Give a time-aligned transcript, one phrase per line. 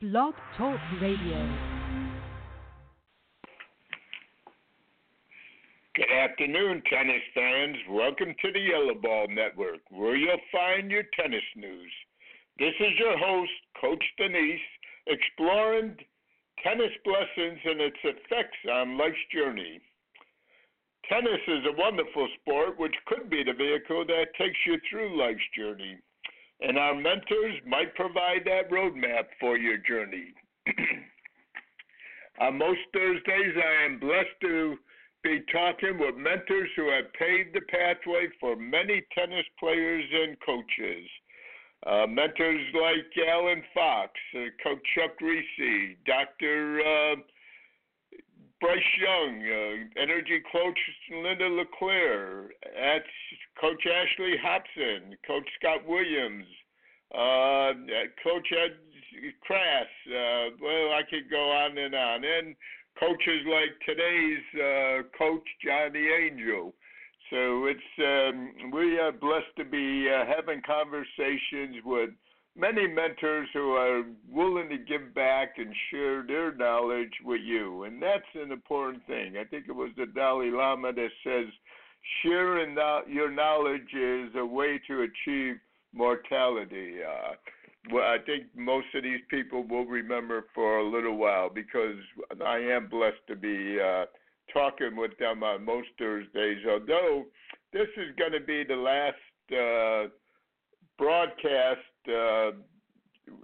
[0.00, 1.58] Blog Talk Radio.
[5.96, 7.76] Good afternoon, tennis fans.
[7.90, 11.90] Welcome to the Yellow Ball Network, where you'll find your tennis news.
[12.60, 13.50] This is your host,
[13.80, 14.60] Coach Denise,
[15.08, 15.96] exploring
[16.62, 19.80] tennis blessings and its effects on life's journey.
[21.08, 25.40] Tennis is a wonderful sport which could be the vehicle that takes you through life's
[25.56, 25.98] journey
[26.60, 30.34] and our mentors might provide that roadmap for your journey.
[32.40, 34.76] On most Thursdays, I am blessed to
[35.22, 41.08] be talking with mentors who have paved the pathway for many tennis players and coaches.
[41.86, 46.80] Uh, mentors like Alan Fox, uh, Coach Chuck Reese, Dr.
[46.80, 47.16] Uh,
[48.60, 50.78] Bryce Young, uh, energy coach
[51.12, 53.04] Linda LeClaire, at
[53.60, 56.46] Coach Ashley Hobson, Coach Scott Williams,
[57.14, 57.72] uh,
[58.22, 58.76] Coach Ed
[59.42, 59.86] Crass.
[60.06, 62.24] Uh, well, I could go on and on.
[62.24, 62.56] And
[62.98, 66.74] coaches like today's uh, coach Johnny Angel.
[67.30, 72.10] So it's um, we are blessed to be uh, having conversations with
[72.58, 77.84] many mentors who are willing to give back and share their knowledge with you.
[77.84, 79.36] And that's an important thing.
[79.38, 81.46] I think it was the Dalai Lama that says
[82.22, 82.76] sharing
[83.08, 85.56] your knowledge is a way to achieve
[85.94, 86.96] mortality.
[87.02, 87.34] Uh,
[87.92, 91.96] well, I think most of these people will remember for a little while because
[92.44, 94.04] I am blessed to be uh,
[94.52, 96.58] talking with them on most Thursdays.
[96.68, 97.26] Although
[97.72, 99.16] this is going to be the last
[99.52, 100.08] uh,
[100.98, 102.50] broadcast uh,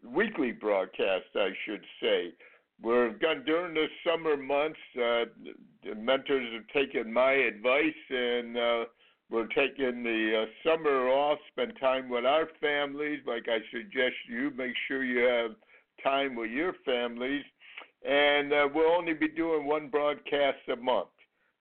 [0.02, 2.32] weekly broadcast, I should say.
[2.82, 4.78] We're going during the summer months.
[4.96, 5.24] Uh,
[5.84, 8.84] the mentors have taken my advice, and uh,
[9.30, 13.20] we're taking the uh, summer off, spend time with our families.
[13.26, 15.52] Like I suggest, you make sure you have
[16.02, 17.44] time with your families,
[18.06, 21.08] and uh, we'll only be doing one broadcast a month.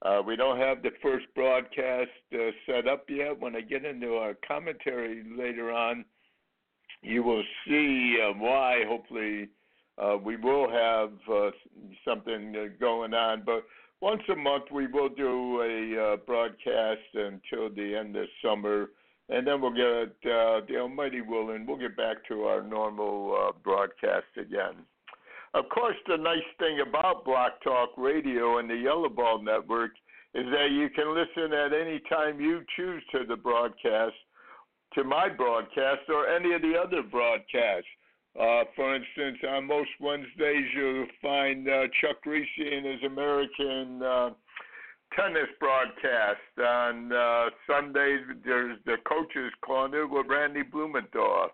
[0.02, 3.40] Uh, we don't have the first broadcast uh, set up yet.
[3.40, 6.04] When I get into our commentary later on,
[7.04, 8.84] you will see uh, why.
[8.88, 9.50] Hopefully,
[9.98, 11.52] uh, we will have uh,
[12.06, 13.44] something uh, going on.
[13.46, 13.64] But
[14.02, 18.90] once a month, we will do a uh, broadcast until the end of summer,
[19.30, 21.66] and then we'll get uh, the Almighty willing.
[21.66, 24.76] We'll get back to our normal broadcast again.
[25.54, 29.92] Of course, the nice thing about Blog Talk Radio and the Yellow Ball Network
[30.34, 34.16] is that you can listen at any time you choose to the broadcast
[34.96, 37.90] to my broadcast or any of the other broadcasts.
[38.40, 44.30] Uh, for instance, on most Wednesdays, you'll find uh, Chuck Reese in his American uh,
[45.16, 46.42] tennis broadcast.
[46.58, 51.50] On uh, Sundays, there's the Coaches Corner with Randy Blumenthal.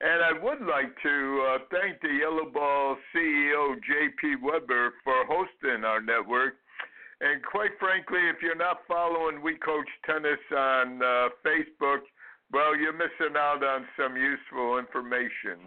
[0.00, 4.36] And I would like to uh, thank the Yellow Ball CEO, J.P.
[4.42, 6.54] Weber, for hosting our network.
[7.20, 12.02] And quite frankly, if you're not following We Coach Tennis on uh, Facebook,
[12.52, 15.66] well, you're missing out on some useful information.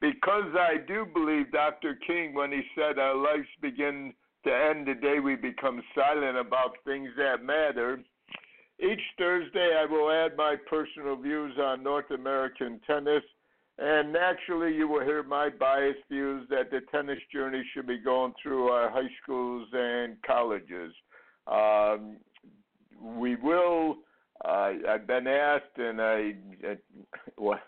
[0.00, 1.98] Because I do believe Dr.
[2.06, 4.12] King when he said our lives begin
[4.44, 8.00] to end the day we become silent about things that matter.
[8.78, 13.22] Each Thursday, I will add my personal views on North American tennis,
[13.78, 18.34] and naturally, you will hear my biased views that the tennis journey should be going
[18.42, 20.92] through our high schools and colleges.
[21.46, 22.16] Um,
[23.02, 23.96] we will
[24.44, 26.34] uh, I've been asked, and I,
[27.38, 27.60] well,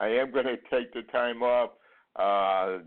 [0.00, 1.70] I am going to take the time off.
[2.16, 2.82] Uh,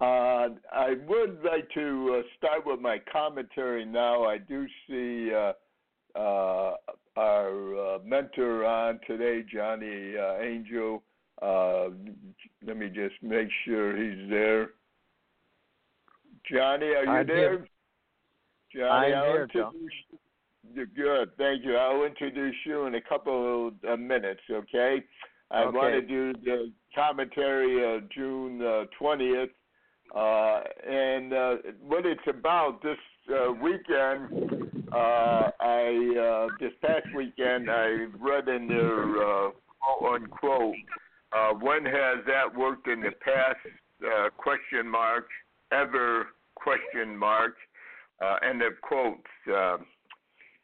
[0.00, 4.24] Uh, I would like to uh, start with my commentary now.
[4.24, 5.52] I do see uh,
[6.18, 6.74] uh
[7.16, 11.02] our uh, mentor on today, Johnny uh, Angel.
[11.40, 14.70] let me just make sure he's there.
[16.52, 17.50] Johnny, are you I'm there?
[17.50, 17.68] Here.
[18.74, 19.92] Johnny, I'm I'll here, introduce
[20.74, 21.76] Good, thank you.
[21.76, 25.04] I'll introduce you in a couple of minutes, okay?
[25.50, 25.76] I okay.
[25.76, 28.58] want to do the commentary of June
[28.98, 29.50] twentieth,
[30.14, 32.98] uh, and uh, what it's about this
[33.30, 34.72] uh, weekend.
[34.92, 39.50] Uh, I uh, this past weekend I read in their uh,
[39.98, 40.74] quote unquote.
[41.32, 43.58] Uh, when has that worked in the past?
[44.04, 45.26] Uh, question mark
[45.72, 47.56] ever question mark
[48.22, 49.22] uh, end of quotes.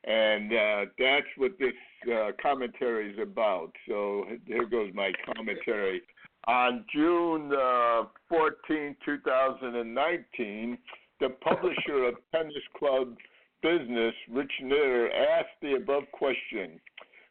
[0.05, 1.75] And uh, that's what this
[2.13, 3.71] uh, commentary is about.
[3.89, 6.03] So here goes my commentary.
[6.49, 10.79] On June uh, 14, 2019,
[11.21, 13.17] the publisher of Tennis Club
[13.63, 15.09] Business, Rich Nitter,
[15.39, 16.81] asked the above question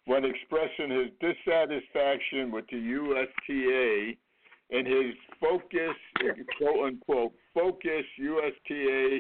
[0.06, 4.14] when expressing his dissatisfaction with the USTA
[4.72, 5.96] and his focus,
[6.58, 9.20] quote unquote, focus USTA,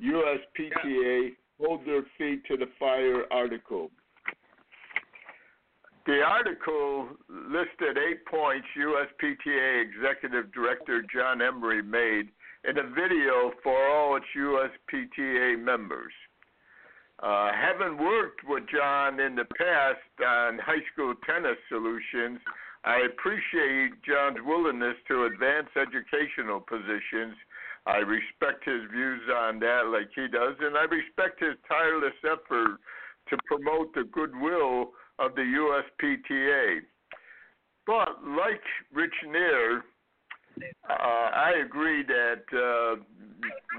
[0.00, 3.90] USPTA, hold their feet to the fire article.
[6.06, 12.28] The article listed eight points USPTA Executive Director John Embree made
[12.64, 16.12] in a video for all its USPTA members.
[17.22, 22.38] Uh, having worked with John in the past on high school tennis solutions,
[22.84, 27.34] I appreciate John's willingness to advance educational positions.
[27.88, 32.76] I respect his views on that like he does, and I respect his tireless effort
[33.30, 36.80] to promote the goodwill of the USPTA.
[37.86, 38.60] But like
[38.92, 39.82] Rich Neher,
[40.90, 43.02] uh, I agree that uh,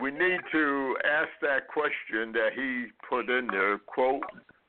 [0.01, 4.23] we need to ask that question that he put in there, quote,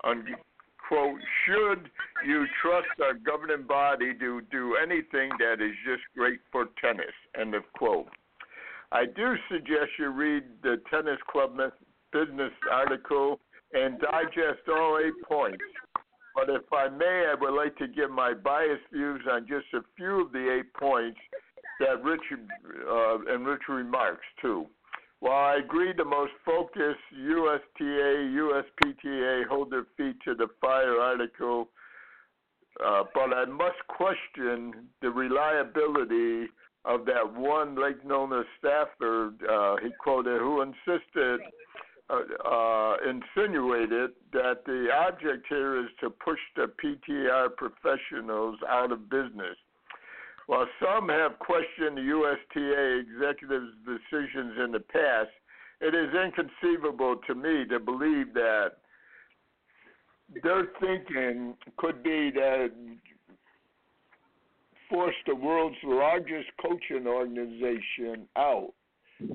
[0.05, 1.89] unquote, should
[2.27, 7.55] you trust our governing body to do anything that is just great for tennis, end
[7.55, 8.09] of quote.
[8.93, 11.57] I do suggest you read the Tennis Club
[12.13, 13.39] Business article
[13.73, 15.63] and digest all eight points.
[16.35, 19.81] But if I may, I would like to give my biased views on just a
[19.97, 21.19] few of the eight points
[21.81, 22.47] that Richard
[22.89, 24.67] uh, and Rich remarks too.
[25.21, 31.69] While I agree the most focused USTA, USPTA hold their feet to the fire article,
[32.85, 36.47] uh, but I must question the reliability
[36.85, 41.41] of that one lake known as Stafford, uh, he quoted, who insisted
[42.09, 49.09] uh, uh, insinuated that the object here is to push the PTR professionals out of
[49.09, 49.57] business.
[50.47, 55.31] While some have questioned the USTA executive's decisions in the past,
[55.81, 58.73] it is inconceivable to me to believe that
[60.43, 62.71] their thinking could be that
[64.91, 68.73] force the world's largest coaching organization out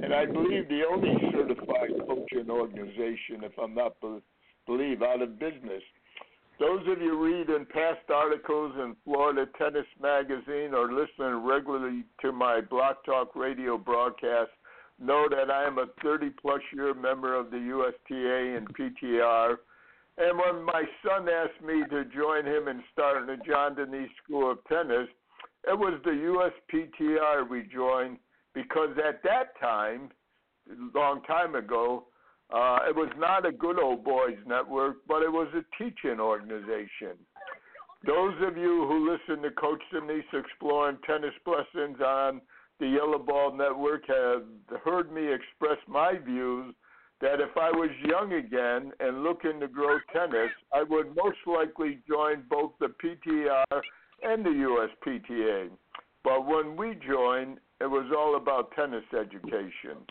[0.02, 4.22] and I believe the only certified coaching organization, if I'm not be-
[4.66, 5.84] believe, out of business.
[6.60, 12.62] Those of you reading past articles in Florida Tennis Magazine or listening regularly to my
[12.62, 14.52] Blog Talk radio broadcast
[15.00, 19.58] know that I am a 30 plus year member of the USTA and PTR.
[20.18, 24.50] And when my son asked me to join him in starting the John Denise School
[24.50, 25.10] of Tennis,
[25.68, 28.18] it was the USPTR we joined
[28.54, 30.10] because at that time,
[30.70, 32.06] a long time ago,
[32.54, 37.18] uh, it was not a good old boys network, but it was a teaching organization.
[38.06, 42.42] Those of you who listen to Coach Denise exploring tennis lessons on
[42.80, 44.44] the Yellow Ball Network have
[44.84, 46.76] heard me express my views
[47.22, 52.00] that if I was young again and looking to grow tennis, I would most likely
[52.08, 53.82] join both the PTR
[54.26, 55.70] and the USPTA.
[56.24, 60.02] But when we joined, it was all about tennis education.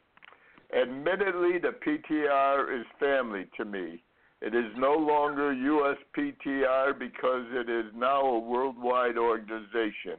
[0.75, 4.03] Admittedly, the PTR is family to me.
[4.41, 10.19] It is no longer USPTR because it is now a worldwide organization.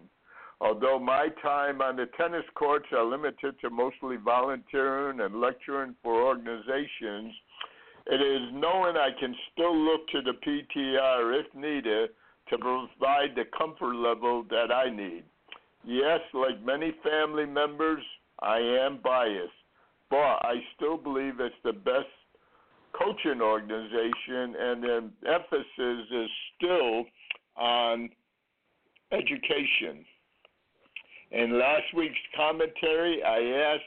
[0.62, 6.24] Although my time on the tennis courts are limited to mostly volunteering and lecturing for
[6.24, 7.34] organizations,
[8.08, 12.10] it is knowing I can still look to the PTR if needed
[12.50, 15.24] to provide the comfort level that I need.
[15.84, 18.04] Yes, like many family members,
[18.42, 19.52] I am biased,
[20.10, 22.08] but I still believe it's the best
[22.94, 27.06] coaching organization, and the emphasis is still
[27.58, 28.10] on
[29.12, 30.06] education.
[31.32, 33.84] In last week's commentary, I asked,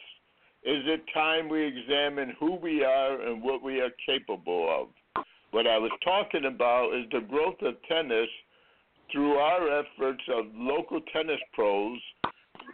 [0.64, 5.24] is it time we examine who we are and what we are capable of?
[5.52, 8.28] What I was talking about is the growth of tennis
[9.12, 11.98] through our efforts of local tennis pros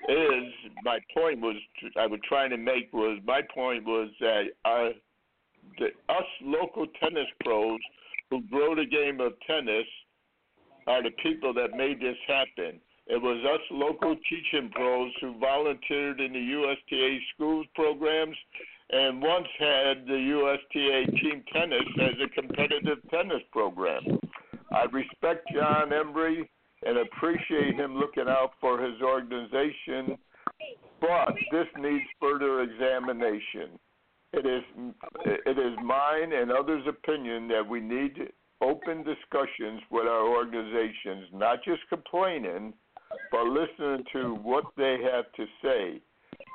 [0.09, 1.57] is my point was
[1.97, 4.91] I was trying to make was my point was that our
[5.79, 7.81] the, us local tennis pros
[8.31, 9.87] who grow the game of tennis
[10.87, 12.81] are the people that made this happen.
[13.07, 18.37] It was us local teaching pros who volunteered in the USTA schools programs
[18.91, 24.19] and once had the USTA team tennis as a competitive tennis program.
[24.75, 26.49] I respect John Embree
[26.85, 30.19] and appreciate him looking out for his organization,
[31.01, 33.79] but this needs further examination.
[34.33, 34.63] It is
[35.25, 41.63] it is mine and others' opinion that we need open discussions with our organizations, not
[41.65, 42.75] just complaining,
[43.31, 46.01] but listening to what they have to say.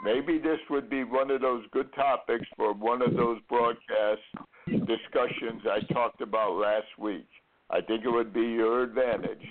[0.04, 4.22] Maybe this would be one of those good topics for one of those broadcast
[4.68, 7.28] discussions I talked about last week.
[7.72, 9.44] I think it would be your advantage.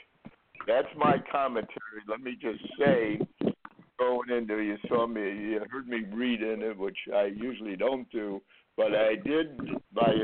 [0.66, 2.02] That's my commentary.
[2.08, 3.20] Let me just say,
[3.98, 8.10] going into you saw me, you heard me read in it, which I usually don't
[8.10, 8.40] do,
[8.76, 9.58] but I did
[9.92, 10.14] my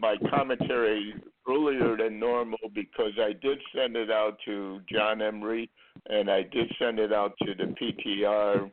[0.00, 1.14] my commentary
[1.48, 5.68] earlier than normal because I did send it out to John Embree
[6.08, 8.70] and I did send it out to the PTR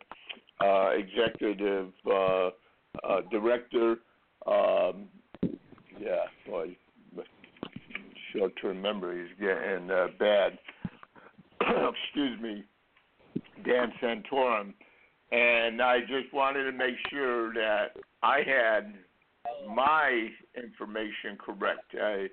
[0.63, 2.49] uh, executive uh,
[3.03, 3.97] uh, director.
[4.47, 5.07] Um,
[5.99, 6.75] yeah, boy,
[8.33, 10.57] short-term memory is getting uh, bad.
[11.61, 12.63] Excuse me,
[13.65, 14.73] Dan Santorum,
[15.31, 17.87] and I just wanted to make sure that
[18.23, 18.93] I had
[19.73, 21.95] my information correct.
[22.01, 22.27] I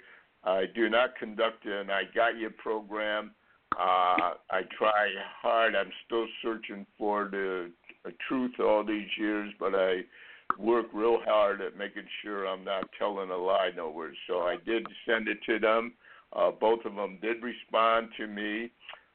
[0.44, 3.32] I do not conduct an I got your program.
[3.76, 5.08] Uh, I try
[5.42, 5.74] hard.
[5.74, 7.70] I'm still searching for the
[8.28, 10.00] truth all these years, but I
[10.56, 14.12] work real hard at making sure I'm not telling a lie nowhere.
[14.26, 15.92] So I did send it to them.
[16.32, 18.70] Uh, both of them did respond to me.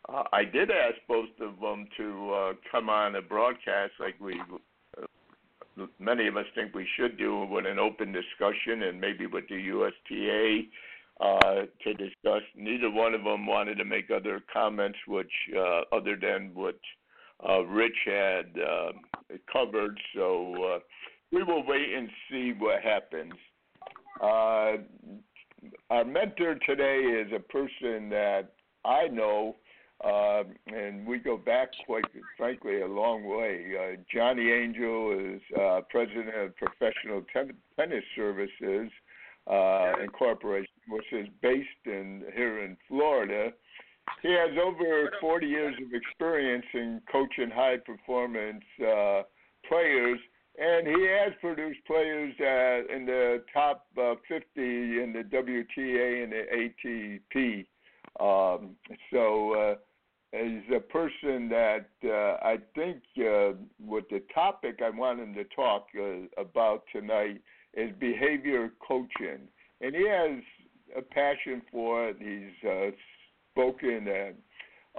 [0.09, 4.41] Uh, I did ask both of them to uh, come on a broadcast like we
[5.01, 9.45] uh, many of us think we should do with an open discussion and maybe with
[9.49, 10.63] the USTA
[11.21, 12.41] uh, to discuss.
[12.55, 16.79] Neither one of them wanted to make other comments, which uh, other than what
[17.47, 18.91] uh, Rich had uh,
[19.51, 19.97] covered.
[20.15, 20.79] So uh,
[21.33, 23.33] we will wait and see what happens.
[24.21, 24.77] Uh,
[25.89, 28.51] our mentor today is a person that
[28.85, 29.55] I know,
[30.05, 32.05] uh, and we go back quite
[32.37, 33.65] frankly a long way.
[33.73, 38.91] Uh, Johnny Angel is uh, president of Professional Ten- Tennis Services
[39.49, 43.51] uh, Incorporation, which is based in here in Florida.
[44.21, 49.23] He has over 40 years of experience in coaching high performance uh,
[49.67, 50.19] players
[50.57, 56.31] and he has produced players uh, in the top uh, 50 in the WTA and
[56.31, 57.65] the ATP.
[58.19, 58.75] Um,
[59.11, 59.75] so uh,
[60.31, 65.43] he's a person that uh, I think uh, with the topic I want him to
[65.55, 67.41] talk uh, about tonight
[67.73, 69.47] is behavior coaching,
[69.81, 70.39] and he has
[70.95, 72.17] a passion for it.
[72.19, 72.91] He's uh,
[73.51, 74.35] spoken at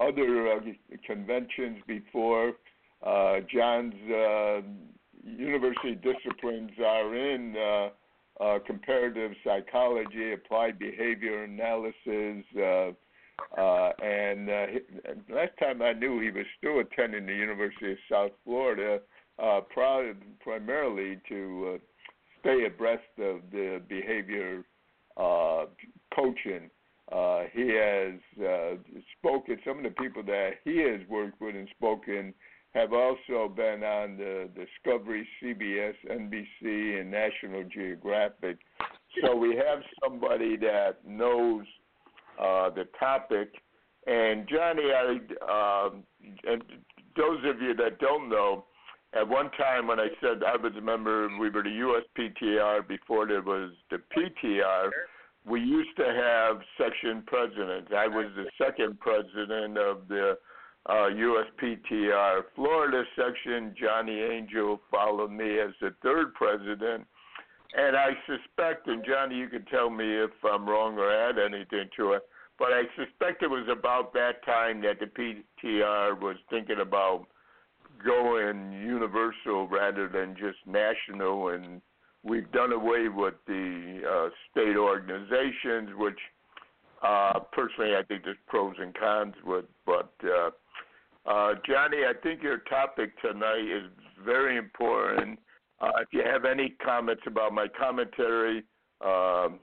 [0.00, 0.60] other uh,
[1.06, 2.54] conventions before.
[3.04, 4.60] Uh, John's uh,
[5.24, 7.88] university disciplines are in uh,
[8.42, 12.90] uh, comparative psychology, applied behavior analysis, uh,
[13.60, 14.66] uh, and uh,
[15.28, 19.00] last time I knew he was still attending the University of South Florida,
[19.42, 19.60] uh,
[20.40, 21.78] primarily to uh,
[22.40, 24.64] stay abreast of the behavior
[25.16, 25.66] uh,
[26.14, 26.70] coaching.
[27.12, 28.74] Uh, he has uh,
[29.18, 32.32] spoken, some of the people that he has worked with and spoken
[32.74, 38.58] have also been on the Discovery, CBS, NBC, and National Geographic.
[39.22, 41.64] So we have somebody that knows
[42.40, 43.52] uh, the topic.
[44.06, 46.02] And Johnny, I, um,
[46.44, 46.62] and
[47.16, 48.64] those of you that don't know,
[49.14, 53.28] at one time when I said I was a member, we were the USPTR before
[53.28, 54.90] there was the PTR.
[55.46, 57.92] We used to have section presidents.
[57.96, 60.36] I was the second president of the
[60.86, 63.74] uh, USPTR Florida section.
[63.80, 67.06] Johnny Angel followed me as the third president.
[67.76, 71.88] And I suspect, and Johnny, you can tell me if I'm wrong or add anything
[71.96, 72.22] to it,
[72.58, 77.26] but I suspect it was about that time that the PTR was thinking about
[78.04, 81.80] going universal rather than just national, and
[82.22, 86.18] we've done away with the uh, state organizations, which
[87.02, 89.64] uh, personally I think there's pros and cons with.
[89.84, 90.50] But uh,
[91.26, 93.90] uh, Johnny, I think your topic tonight is
[94.24, 95.38] very important.
[95.80, 98.62] Uh, if you have any comments about my commentary,
[99.04, 99.58] um,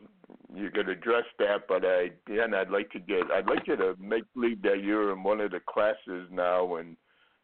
[0.53, 1.67] you could address that.
[1.67, 5.11] But I, again, I'd like to get, I'd like you to make believe that you're
[5.13, 6.97] in one of the classes now, and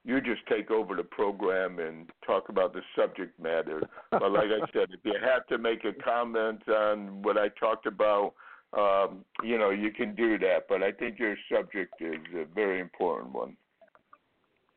[0.04, 3.82] you just take over the program and talk about the subject matter.
[4.12, 7.86] But like I said, if you have to make a comment on what I talked
[7.86, 8.34] about,
[8.78, 10.68] um, you know, you can do that.
[10.68, 13.58] But I think your subject is a very important one.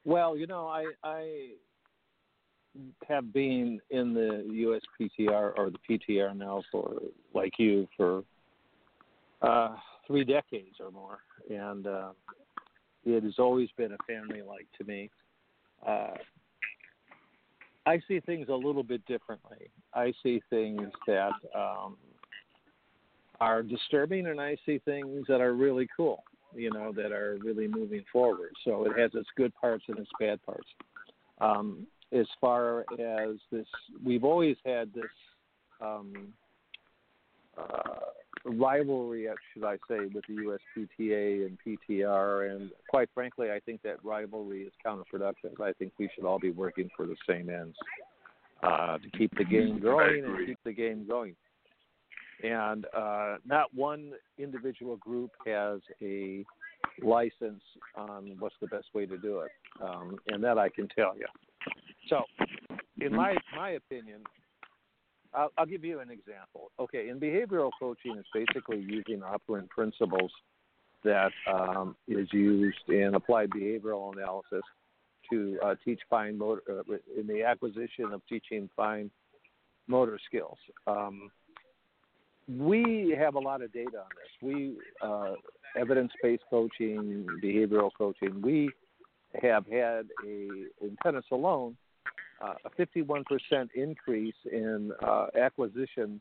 [0.04, 1.50] Well, you know, I I
[3.06, 7.00] have been in the USPTR or the PTR now for
[7.34, 8.22] like you for
[9.42, 9.76] uh,
[10.06, 12.10] three decades or more, and uh,
[13.04, 15.10] it has always been a family like to me.
[15.86, 16.14] Uh,
[17.86, 19.70] I see things a little bit differently.
[19.94, 21.96] I see things that um,
[23.40, 26.22] are disturbing, and I see things that are really cool.
[26.54, 28.50] You know, that are really moving forward.
[28.64, 30.66] So it has its good parts and its bad parts.
[31.40, 33.66] Um, as far as this,
[34.04, 35.04] we've always had this
[35.80, 36.12] um,
[37.56, 38.00] uh,
[38.44, 44.04] rivalry, should I say, with the USPTA and PTR, and quite frankly, I think that
[44.04, 45.60] rivalry is counterproductive.
[45.60, 47.76] I think we should all be working for the same ends
[48.62, 51.34] uh, to keep the game growing and keep the game going.
[52.42, 56.44] And uh, not one individual group has a
[57.02, 57.62] license
[57.96, 59.50] on what's the best way to do it,
[59.82, 61.26] um, and that I can tell you.
[62.08, 62.24] So,
[63.00, 64.22] in my my opinion,
[65.34, 66.70] I'll, I'll give you an example.
[66.78, 70.32] Okay, in behavioral coaching, it's basically using operant principles
[71.04, 74.62] that um, is used in applied behavioral analysis
[75.30, 79.10] to uh, teach fine motor uh, in the acquisition of teaching fine
[79.86, 80.58] motor skills.
[80.86, 81.30] Um,
[82.58, 84.32] we have a lot of data on this.
[84.42, 85.34] We uh,
[85.76, 88.42] evidence-based coaching, behavioral coaching.
[88.42, 88.70] We
[89.40, 90.48] have had a
[90.80, 91.76] in tennis alone
[92.40, 93.24] uh, a 51%
[93.74, 96.20] increase in uh, acquisition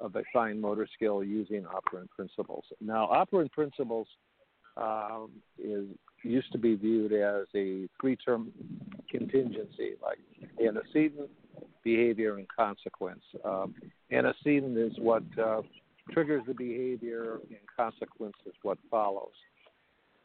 [0.00, 2.64] of a fine motor skill using operant principles.
[2.80, 4.08] Now, operant principles
[4.76, 5.30] um,
[5.62, 5.84] is
[6.22, 8.52] used to be viewed as a three-term
[9.10, 10.18] contingency, like
[10.64, 11.30] antecedent,
[11.84, 13.22] behavior, and consequence.
[13.44, 13.74] Um,
[14.10, 15.62] antecedent is what uh,
[16.12, 19.32] triggers the behavior, and consequence is what follows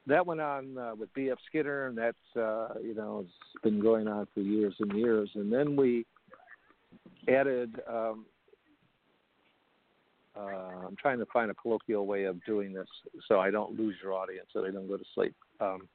[0.08, 1.38] that went on uh, with B.F.
[1.48, 5.30] Skinner, and that's uh, you know it's been going on for years and years.
[5.36, 6.06] And then we
[7.28, 7.80] added.
[7.88, 8.26] Um,
[10.38, 12.88] uh, I'm trying to find a colloquial way of doing this
[13.28, 15.36] so I don't lose your audience, so they don't go to sleep.
[15.60, 15.88] Um,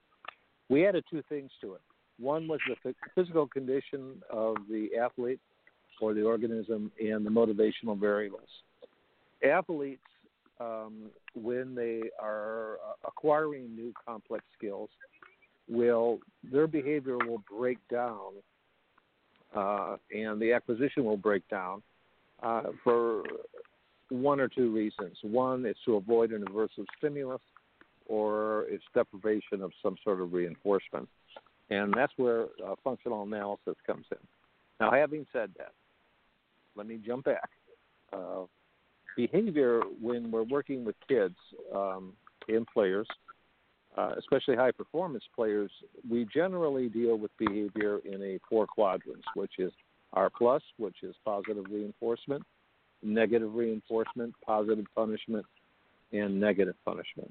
[0.68, 1.81] we added two things to it.
[2.18, 5.40] One was the physical condition of the athlete
[6.00, 8.48] or the organism and the motivational variables.
[9.44, 10.02] Athletes
[10.61, 14.90] um, when they are uh, acquiring new complex skills,
[15.68, 16.18] will
[16.50, 18.33] their behavior will break down,
[19.55, 21.83] uh, and the acquisition will break down
[22.42, 23.22] uh, for
[24.12, 25.16] one or two reasons.
[25.22, 27.40] One is to avoid an aversive stimulus,
[28.07, 31.09] or it's deprivation of some sort of reinforcement,
[31.70, 34.18] and that's where uh, functional analysis comes in.
[34.81, 35.72] Now, having said that,
[36.77, 37.51] let me jump back.
[38.12, 38.44] Uh,
[39.16, 41.37] behavior when we're working with kids
[41.75, 42.12] um,
[42.48, 43.07] and players,
[43.96, 45.70] uh, especially high performance players,
[46.11, 49.72] we generally deal with behavior in a four quadrants, which is
[50.14, 52.42] R plus, which is positive reinforcement,
[53.03, 55.45] negative reinforcement, positive punishment,
[56.12, 57.31] and negative punishment.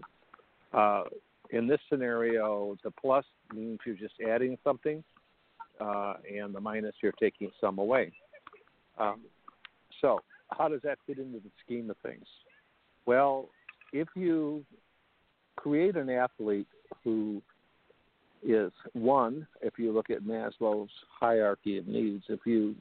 [0.73, 1.03] Uh,
[1.51, 5.03] in this scenario, the plus means you're just adding something,
[5.79, 8.11] uh, and the minus you're taking some away.
[8.97, 9.21] Um,
[9.99, 12.25] so how does that fit into the scheme of things?
[13.05, 13.49] Well,
[13.93, 14.63] if you
[15.55, 16.67] create an athlete
[17.03, 17.41] who
[18.43, 22.75] is one, if you look at Maslow's hierarchy of needs, if you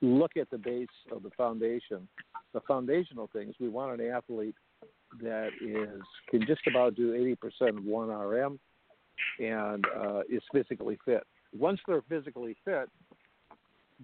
[0.00, 2.08] look at the base of the foundation,
[2.52, 4.54] the foundational things, we want an athlete
[5.22, 8.58] that is can just about do 80% of one RM
[9.40, 11.24] and uh, is physically fit.
[11.58, 12.88] Once they're physically fit,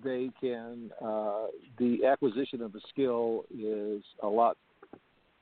[0.02, 1.46] they can uh,
[1.78, 4.57] the acquisition of the skill is a lot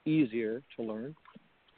[0.04, 1.14] easier to learn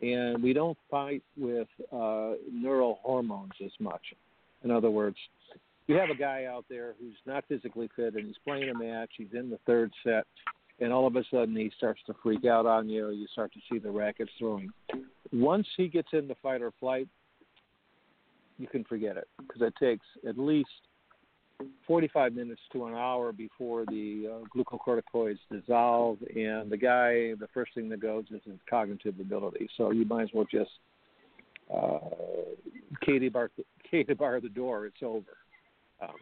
[0.00, 4.02] and we don't fight with uh, neural hormones as much.
[4.62, 5.16] In other words,
[5.86, 9.10] you have a guy out there who's not physically fit and he's playing a match,
[9.16, 10.26] he's in the third set,
[10.80, 13.60] and all of a sudden he starts to freak out on you, you start to
[13.70, 14.70] see the rackets throwing.
[15.32, 17.08] Once he gets into fight or flight,
[18.58, 20.68] you can forget it because it takes at least
[21.86, 27.74] 45 minutes to an hour before the uh, glucocorticoids dissolve, and the guy, the first
[27.74, 29.68] thing that goes is his cognitive ability.
[29.76, 30.70] So you might as well just
[31.72, 31.98] uh,
[33.04, 33.50] Katie bar,
[33.88, 34.86] Katie bar the door.
[34.86, 35.36] It's over.
[36.02, 36.14] Um,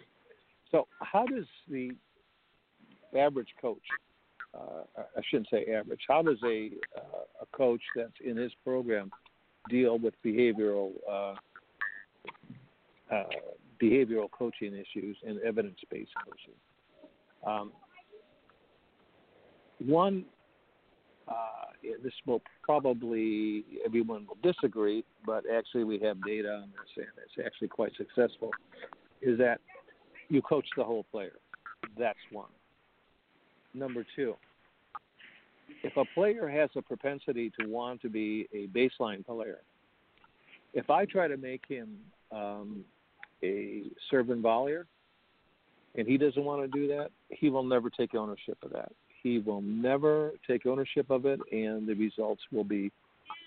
[0.71, 1.91] so how does the
[3.17, 3.83] average coach?
[4.55, 4.85] Uh,
[5.17, 6.01] I shouldn't say average.
[6.09, 9.11] How does a uh, a coach that's in his program
[9.69, 11.35] deal with behavioral uh,
[13.13, 13.25] uh,
[13.83, 16.55] behavioral coaching issues and evidence based coaching.
[17.47, 17.73] Um,
[19.85, 20.25] one,
[21.27, 21.35] uh,
[22.03, 27.45] this will probably everyone will disagree, but actually we have data on this and it's
[27.45, 28.51] actually quite successful.
[29.23, 29.61] Is that
[30.29, 31.33] you coach the whole player?
[31.99, 32.51] That's one.
[33.75, 34.35] Number two,
[35.83, 39.61] if a player has a propensity to want to be a baseline player,
[40.75, 41.97] if I try to make him
[42.31, 42.85] um,
[43.43, 43.83] a
[44.13, 44.85] and volleyer,
[45.95, 48.93] and he doesn't want to do that, he will never take ownership of that.
[49.23, 52.91] He will never take ownership of it, and the results will be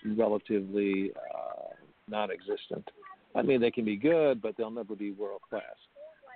[0.04, 1.74] relatively uh,
[2.08, 2.88] non-existent.
[3.36, 5.62] I mean, they can be good, but they'll never be world class.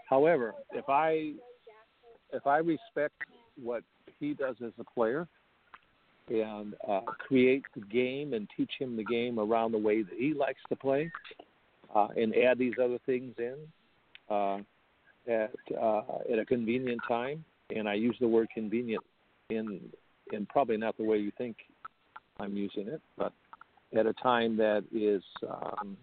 [0.09, 1.33] However, if I
[2.33, 3.15] if I respect
[3.61, 3.83] what
[4.19, 5.27] he does as a player
[6.29, 10.35] and uh, create the game and teach him the game around the way that he
[10.35, 11.11] likes to play,
[11.95, 13.57] uh, and add these other things in
[14.29, 14.59] uh,
[15.29, 17.45] at uh, at a convenient time.
[17.75, 19.03] And I use the word convenient
[19.49, 19.81] in
[20.33, 21.57] in probably not the way you think
[22.39, 23.33] I'm using it, but
[23.97, 25.97] at a time that is um,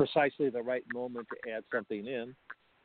[0.00, 2.34] precisely the right moment to add something in,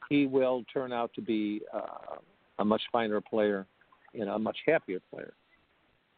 [0.10, 2.18] he will turn out to be uh,
[2.60, 3.66] a much finer player
[4.14, 5.32] and a much happier player.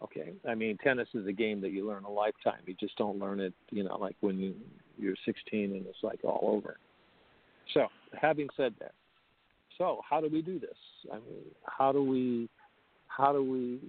[0.03, 2.61] Okay, I mean, tennis is a game that you learn a lifetime.
[2.65, 4.55] You just don't learn it, you know, like when you
[4.97, 6.77] you're 16 and it's like all over.
[7.75, 7.87] So,
[8.19, 8.93] having said that,
[9.77, 10.77] so how do we do this?
[11.11, 12.49] I mean, how do we
[13.07, 13.79] how do we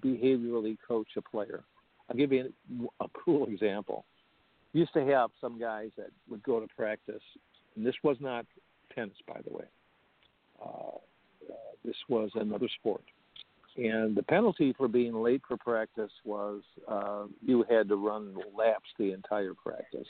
[0.00, 1.64] behaviorally coach a player?
[2.10, 2.52] I'll give you
[3.00, 4.04] a cool example.
[4.76, 7.22] Used to have some guys that would go to practice,
[7.74, 8.44] and this was not
[8.94, 9.64] tennis, by the way.
[10.62, 10.96] Uh,
[11.50, 13.00] uh, this was another sport.
[13.78, 18.90] And the penalty for being late for practice was uh, you had to run laps
[18.98, 20.08] the entire practice.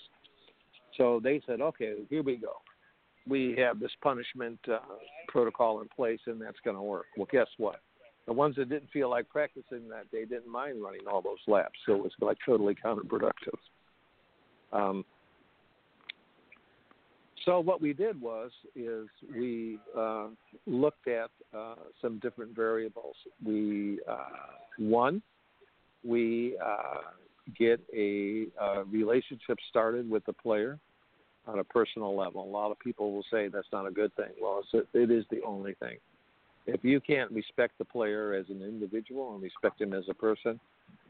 [0.97, 2.55] So they said, okay, here we go.
[3.29, 4.79] We have this punishment uh,
[5.29, 7.07] protocol in place, and that's going to work.
[7.17, 7.77] Well, guess what?
[8.27, 11.79] The ones that didn't feel like practicing that day didn't mind running all those laps,
[11.87, 13.61] so it was like totally counterproductive.
[14.73, 15.05] Um,
[17.47, 20.27] so what we did was is we uh,
[20.67, 23.15] looked at uh, some different variables.
[23.43, 25.23] We uh, one,
[26.05, 27.03] we uh,
[27.57, 30.79] get a, a, relationship started with the player
[31.47, 32.43] on a personal level.
[32.43, 34.31] A lot of people will say that's not a good thing.
[34.43, 35.99] Well, it's it is the only thing.
[36.67, 40.59] If you can't respect the player as an individual and respect him as a person,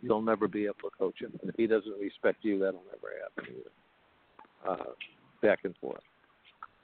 [0.03, 1.17] you'll never be able to coach.
[1.21, 3.71] And if he doesn't respect you, that'll never happen either.
[4.69, 4.93] Uh,
[5.43, 6.03] back and forth.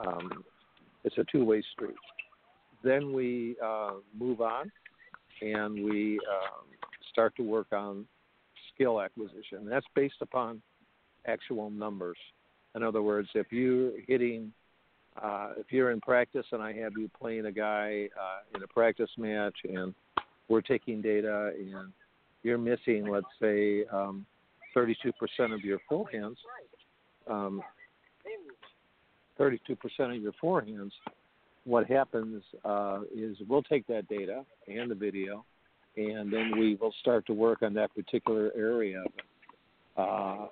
[0.06, 0.44] Um,
[1.04, 1.96] it's a two-way street.
[2.84, 4.70] Then we uh, move on,
[5.40, 6.64] and we um,
[7.10, 8.06] start to work on
[8.74, 9.58] skill acquisition.
[9.58, 10.62] And that's based upon
[11.26, 12.16] actual numbers.
[12.74, 14.52] In other words, if you're hitting,
[15.22, 18.66] uh, if you're in practice and I have you playing a guy uh, in a
[18.66, 19.94] practice match, and
[20.48, 21.92] we're taking data, and
[22.42, 24.26] you're missing, let's say, um,
[24.76, 25.12] 32%
[25.52, 26.36] of your forehands,
[27.28, 27.62] um,
[29.38, 29.58] 32%
[30.16, 30.90] of your forehands,
[31.64, 35.44] what happens uh, is we'll take that data and the video,
[35.96, 39.04] and then we will start to work on that particular area
[39.96, 40.46] uh,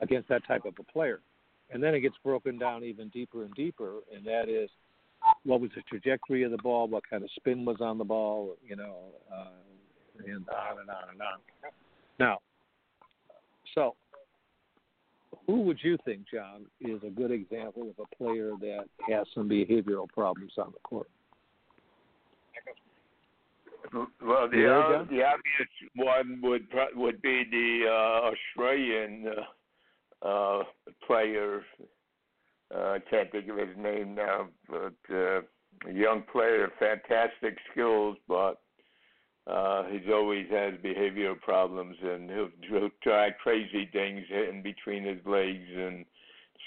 [0.00, 1.20] against that type of a player.
[1.72, 4.68] And then it gets broken down even deeper and deeper, and that is
[5.44, 8.56] what was the trajectory of the ball, what kind of spin was on the ball,
[8.66, 8.96] you know,
[9.32, 9.50] uh,
[10.26, 11.38] and on and on and on.
[12.18, 12.38] Now,
[13.74, 13.94] so
[15.46, 19.48] who would you think, John, is a good example of a player that has some
[19.48, 21.08] behavioral problems on the court?
[23.92, 29.26] Well, the uh, the obvious one would would be the uh, Australian
[30.22, 30.62] uh, uh,
[31.04, 31.62] player.
[32.72, 35.40] Uh, I can't think of his name now, but uh,
[35.88, 38.60] a young player, fantastic skills, but
[39.50, 45.18] uh, he's always has behavioral problems, and he'll, he'll try crazy things, hitting between his
[45.26, 46.04] legs and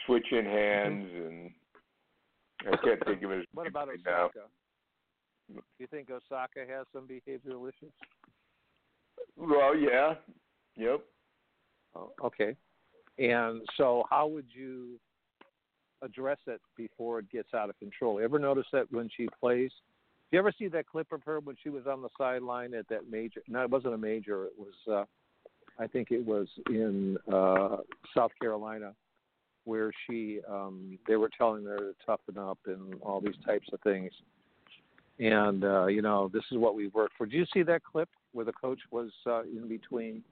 [0.06, 1.52] switching hands, and
[2.62, 3.46] I can't think of his.
[3.54, 4.48] What about Osaka?
[5.54, 7.92] Do you think Osaka has some behavioral issues?
[9.38, 10.16] Well, yeah.
[10.76, 11.02] Yep.
[11.96, 12.56] Oh, okay.
[13.20, 15.00] And so, how would you
[16.02, 18.20] address it before it gets out of control?
[18.20, 19.72] Ever notice that when she plays?
[20.34, 22.88] Do you ever see that clip of her when she was on the sideline at
[22.88, 23.44] that major?
[23.48, 24.46] No, it wasn't a major.
[24.46, 25.04] It was, uh,
[25.78, 27.78] I think it was in uh,
[28.18, 28.96] South Carolina,
[29.66, 33.80] where she, um, they were telling her to toughen up and all these types of
[33.82, 34.12] things
[35.20, 37.28] and uh, you know this is what we worked for.
[37.28, 40.24] Did you see that clip where the coach was uh, in between,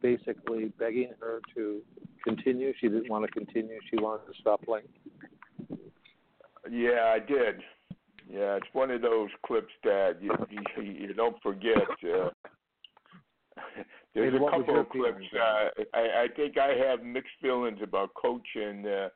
[0.00, 1.80] basically begging her to
[2.22, 2.72] continue?
[2.80, 3.80] She didn't want to continue.
[3.90, 4.86] She wanted to stop playing.
[6.70, 7.56] Yeah, I did.
[8.30, 11.88] Yeah, it's one of those clips that you you, you don't forget.
[12.02, 12.30] Uh,
[14.14, 15.26] there's a couple of clips.
[15.34, 18.86] Uh, I, I think I have mixed feelings about coaching.
[18.86, 19.08] Uh,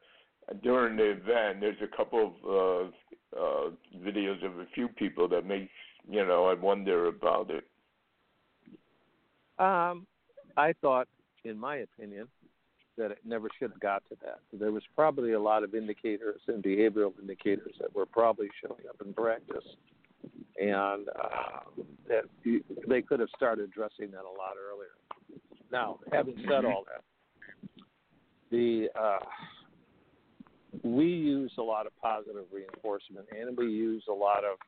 [0.63, 2.91] during the event, there's a couple of
[3.37, 5.73] uh, uh, videos of a few people that makes
[6.09, 7.65] you know I wonder about it.
[9.59, 10.07] Um,
[10.57, 11.09] I thought,
[11.45, 12.29] in my opinion,
[12.99, 14.41] that it never should have got to that.
[14.53, 18.97] There was probably a lot of indicators and behavioral indicators that were probably showing up
[19.05, 19.65] in practice,
[20.61, 21.61] and uh,
[22.09, 22.25] that
[22.87, 25.41] they could have started addressing that a lot earlier.
[25.71, 27.05] Now, having said all that,
[28.51, 29.19] the uh,
[30.83, 34.59] we use a lot of positive reinforcement and we use a lot of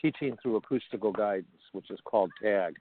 [0.00, 2.74] teaching through acoustical guidance, which is called TAG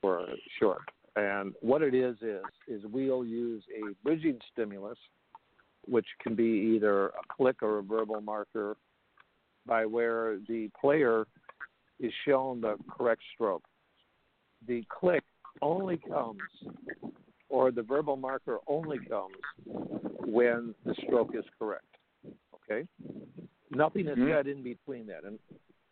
[0.00, 0.26] for
[0.58, 0.82] short.
[1.16, 4.98] And what it is is is we'll use a bridging stimulus,
[5.86, 8.76] which can be either a click or a verbal marker,
[9.66, 11.26] by where the player
[11.98, 13.64] is shown the correct stroke.
[14.66, 15.24] The click
[15.62, 16.40] only comes,
[17.48, 19.36] or the verbal marker only comes
[20.26, 21.84] when the stroke is correct.
[22.54, 22.86] Okay,
[23.70, 24.30] nothing is mm-hmm.
[24.30, 25.38] said in between that, and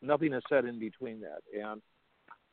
[0.03, 1.41] nothing is said in between that.
[1.59, 1.81] And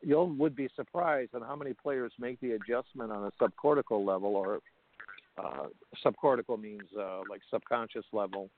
[0.02, 4.36] you would be surprised on how many players make the adjustment on a subcortical level,
[4.36, 4.60] or
[5.38, 5.68] uh,
[6.06, 8.50] subcortical means uh, like subconscious level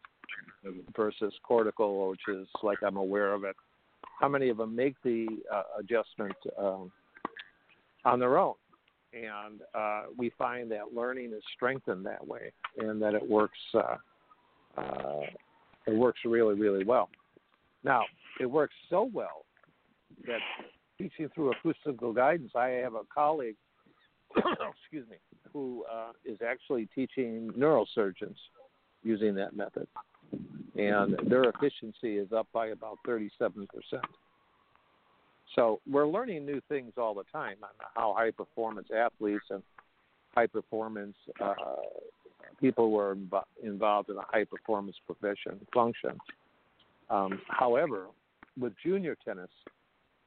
[0.95, 3.55] versus cortical, which is like I'm aware of it.
[4.19, 6.91] How many of them make the uh, adjustment um,
[8.05, 8.55] on their own?
[9.13, 13.57] and uh, we find that learning is strengthened that way, and that it works.
[13.73, 13.97] Uh,
[14.77, 15.21] uh,
[15.85, 17.09] it works really, really well.
[17.83, 18.03] Now,
[18.39, 19.45] it works so well
[20.25, 20.39] that
[20.97, 23.55] teaching through acoustical guidance, I have a colleague,
[24.35, 25.17] excuse me,
[25.51, 28.35] who uh, is actually teaching neurosurgeons
[29.03, 29.87] using that method,
[30.75, 34.05] and their efficiency is up by about 37 percent.
[35.55, 39.61] So we're learning new things all the time on how high performance athletes and
[40.33, 41.53] high performance uh,
[42.59, 43.15] people were
[43.61, 46.17] involved in a high performance profession function.
[47.09, 48.07] Um, however,
[48.59, 49.49] with junior tennis,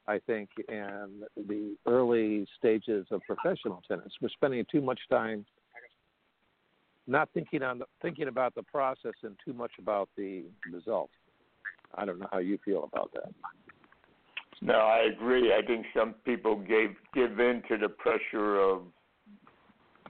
[0.09, 5.45] I think, in the early stages of professional tennis, we're spending too much time
[7.09, 11.11] not thinking on the, thinking about the process and too much about the result.
[11.95, 13.33] I don't know how you feel about that.
[14.61, 15.53] No, I agree.
[15.53, 18.83] I think some people gave give in to the pressure of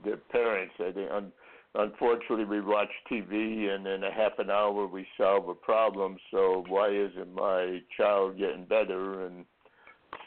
[0.03, 0.73] their parents.
[0.79, 1.31] I think, un,
[1.75, 6.17] unfortunately, we watch TV and in a half an hour we solve a problem.
[6.31, 9.25] So why isn't my child getting better?
[9.25, 9.45] And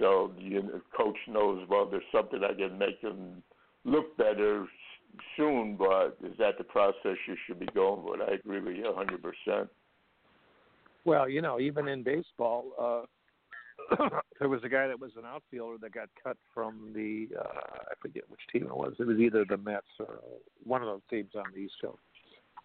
[0.00, 3.42] so the coach knows well, there's something I can make them
[3.84, 4.66] look better
[5.36, 5.76] soon.
[5.76, 8.20] But is that the process you should be going with?
[8.20, 9.68] I agree with you 100 percent.
[11.04, 12.64] Well, you know, even in baseball.
[12.80, 13.06] uh
[14.38, 17.42] there was a guy that was an outfielder that got cut from the uh,
[17.90, 18.92] I forget which team it was.
[18.98, 20.20] It was either the Mets or
[20.64, 21.98] one of those teams on the East Coast.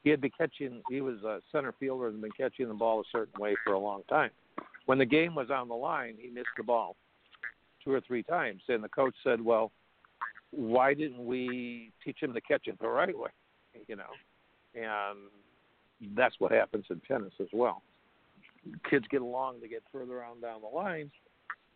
[0.03, 0.81] He had been catching.
[0.89, 3.79] He was a center fielder and been catching the ball a certain way for a
[3.79, 4.29] long time.
[4.85, 6.95] When the game was on the line, he missed the ball
[7.85, 9.71] two or three times, and the coach said, "Well,
[10.51, 13.29] why didn't we teach him to catch it the right way?"
[13.87, 14.11] You know,
[14.73, 15.29] and
[16.15, 17.81] that's what happens in tennis as well
[18.89, 21.11] kids get along to get further on down the line.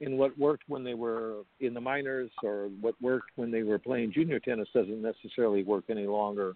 [0.01, 3.77] And what worked when they were in the minors or what worked when they were
[3.77, 6.53] playing junior tennis doesn't necessarily work any longer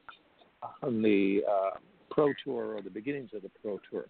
[0.82, 1.78] on the uh,
[2.10, 4.06] Pro Tour or the beginnings of the Pro Tour.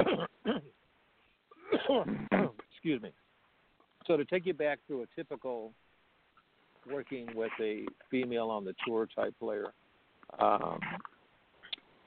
[2.72, 3.12] Excuse me.
[4.10, 5.70] So to take you back to a typical
[6.92, 9.72] working with a female on the tour type player,
[10.40, 10.80] um,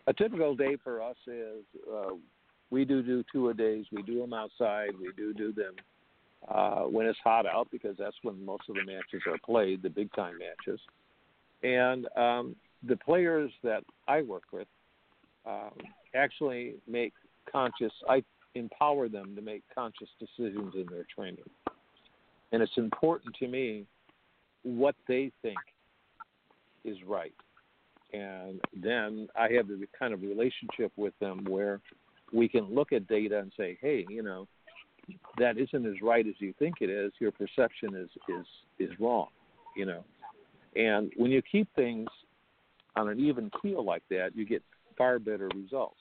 [0.08, 2.10] a typical day for us is uh,
[2.72, 3.86] we do do two a days.
[3.90, 4.90] We do them outside.
[5.00, 5.76] We do do them
[6.54, 9.90] uh, when it's hot out because that's when most of the matches are played, the
[9.90, 10.82] big time matches.
[11.64, 14.68] And um, the players that I work with
[15.46, 15.72] um,
[16.14, 17.14] actually make
[17.50, 17.94] conscious.
[18.10, 18.24] I
[18.56, 21.46] empower them to make conscious decisions in their training,
[22.54, 23.86] and it's important to me
[24.62, 25.58] what they think
[26.86, 27.34] is right.
[28.14, 31.82] And then I have the kind of relationship with them where
[32.32, 34.48] we can look at data and say, hey, you know,
[35.38, 37.12] that isn't as right as you think it is.
[37.20, 38.46] Your perception is is
[38.80, 39.28] is wrong,
[39.76, 40.04] you know.
[40.76, 42.08] And when you keep things
[42.96, 44.64] on an even keel like that, you get
[44.98, 45.98] far better results.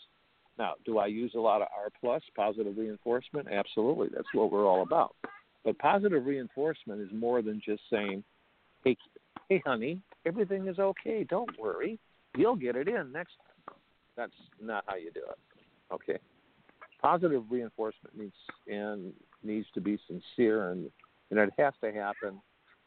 [0.58, 3.48] Now, do I use a lot of R plus positive reinforcement?
[3.50, 5.16] Absolutely, that's what we're all about.
[5.64, 8.24] But positive reinforcement is more than just saying,
[8.84, 8.96] "Hey,
[9.48, 11.24] hey, honey, everything is okay.
[11.24, 11.98] Don't worry,
[12.36, 13.76] you'll get it in next time."
[14.16, 15.38] That's not how you do it.
[15.92, 16.18] Okay,
[17.00, 18.34] positive reinforcement needs
[18.66, 20.90] and needs to be sincere, and
[21.30, 22.40] and it has to happen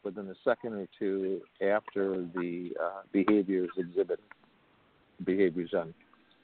[0.04, 4.24] within a second or two after the uh, behavior is exhibited.
[5.24, 5.92] Behavior is done.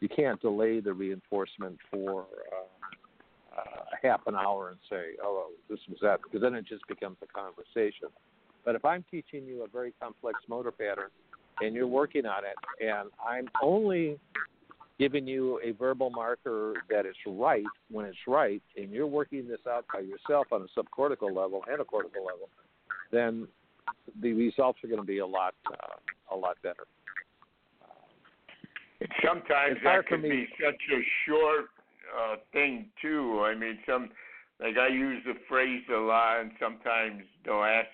[0.01, 2.66] You can't delay the reinforcement for uh,
[4.00, 7.26] half an hour and say, "Oh, this was that," because then it just becomes a
[7.26, 8.09] conversation.
[8.64, 11.11] But if I'm teaching you a very complex motor pattern
[11.61, 14.18] and you're working on it, and I'm only
[14.98, 19.61] giving you a verbal marker that it's right when it's right, and you're working this
[19.68, 22.48] out by yourself on a subcortical level and a cortical level,
[23.11, 23.48] then
[24.20, 26.87] the results are going to be a lot uh, a lot better.
[29.24, 31.66] Sometimes that can be such a short
[32.16, 33.42] uh, thing too.
[33.44, 34.11] I mean, some
[34.61, 37.88] like I use the phrase a lot, and sometimes they'll ask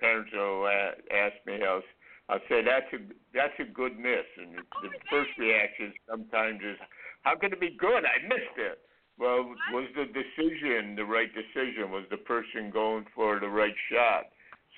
[0.00, 1.82] parents will ask me, I'll,
[2.28, 2.98] I'll say that's a
[3.34, 6.76] that's a good miss, and the first reaction sometimes is,
[7.22, 8.04] how can it be good?
[8.04, 8.78] I missed it.
[9.18, 11.90] Well, was the decision the right decision?
[11.90, 14.26] Was the person going for the right shot?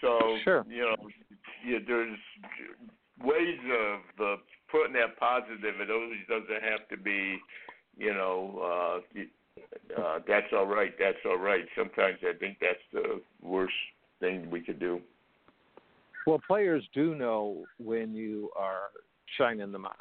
[0.00, 0.64] So sure.
[0.68, 0.96] you know,
[1.64, 2.18] yeah, there's
[3.22, 4.36] ways of the
[4.70, 5.78] putting that positive.
[5.80, 7.38] It always doesn't have to be,
[7.96, 10.92] you know, uh, uh, that's all right.
[10.98, 11.64] That's all right.
[11.76, 13.74] Sometimes I think that's the worst
[14.20, 15.00] thing we could do.
[16.26, 18.90] Well, players do know when you are
[19.38, 19.92] shining them on.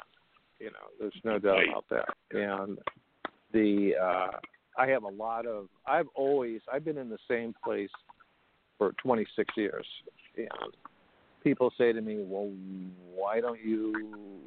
[0.58, 1.68] You know, there's no doubt right.
[1.68, 2.38] about that.
[2.38, 2.78] And
[3.52, 4.38] the uh,
[4.78, 5.66] I have a lot of.
[5.86, 7.90] I've always I've been in the same place
[8.78, 9.86] for 26 years,
[10.36, 10.48] and
[11.42, 12.50] people say to me, "Well,
[13.14, 14.40] why don't you?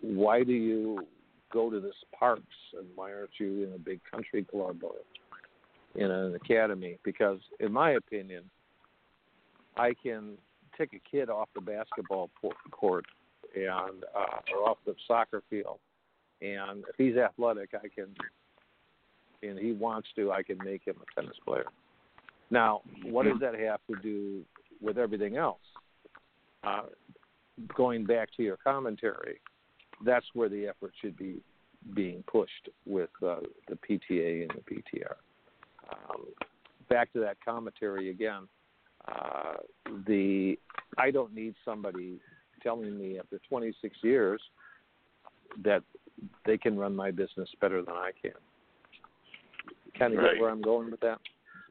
[0.00, 1.06] Why do you
[1.54, 2.42] go to this parks,
[2.76, 4.96] and why aren't you in a big country club or
[5.94, 8.42] in an academy?" Because, in my opinion,
[9.76, 10.36] I can
[10.76, 12.30] take a kid off the basketball
[12.70, 13.06] court
[13.54, 15.78] and uh, or off the soccer field,
[16.42, 18.08] and if he's athletic, I can,
[19.48, 21.66] and he wants to, I can make him a tennis player.
[22.50, 24.42] Now, what does that have to do
[24.80, 25.58] with everything else?
[26.62, 26.82] Uh,
[27.76, 29.40] going back to your commentary,
[30.04, 31.40] that's where the effort should be
[31.94, 33.36] being pushed with uh,
[33.68, 35.14] the PTA and the PTR.
[35.90, 36.26] Um,
[36.88, 38.48] back to that commentary again.
[39.06, 39.54] Uh,
[40.06, 40.56] the
[40.96, 42.20] I don't need somebody
[42.62, 44.40] telling me after 26 years
[45.62, 45.82] that
[46.46, 48.32] they can run my business better than I can.
[49.98, 50.34] Kind of right.
[50.34, 51.18] get where I'm going with that?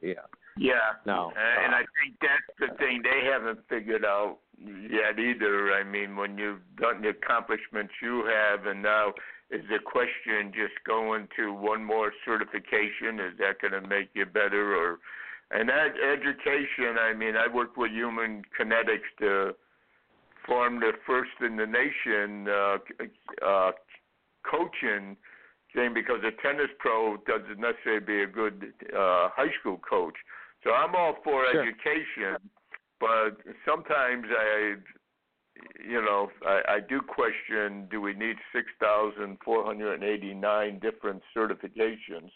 [0.00, 0.14] Yeah.
[0.56, 0.94] Yeah.
[1.04, 1.32] No.
[1.36, 5.72] Uh, and I think that's the thing they haven't figured out yet either.
[5.72, 9.12] I mean, when you've done the accomplishments you have, and now
[9.50, 13.20] is the question just going to one more certification?
[13.20, 14.98] Is that going to make you better, or
[15.50, 16.98] and that education?
[17.00, 19.54] I mean, I work with Human Kinetics to
[20.46, 23.72] form the first in the nation uh, uh,
[24.44, 25.16] coaching
[25.74, 30.14] thing because a tennis pro doesn't necessarily be a good uh, high school coach.
[30.62, 31.62] So I'm all for sure.
[31.62, 32.50] education,
[33.00, 33.36] but
[33.68, 34.74] sometimes I,
[35.86, 41.22] you know, I, I do question: Do we need six thousand four hundred eighty-nine different
[41.36, 42.30] certifications?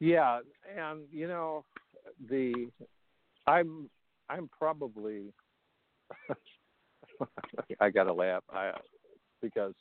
[0.00, 0.40] Yeah,
[0.76, 1.64] and you know,
[2.28, 2.70] the
[3.46, 3.90] I'm
[4.28, 5.32] I'm probably
[7.80, 8.72] I got to laugh I,
[9.42, 9.74] because